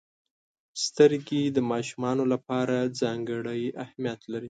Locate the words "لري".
4.31-4.39